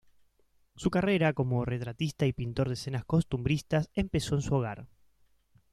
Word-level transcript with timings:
Su 0.75 0.89
carrera 0.89 1.31
como 1.33 1.63
retratista 1.63 2.25
y 2.25 2.33
pintor 2.33 2.69
de 2.69 2.73
escenas 2.73 3.05
costumbristas 3.05 3.91
empezó 3.93 4.33
en 4.33 4.41
su 4.41 4.55
hogar. 4.55 4.87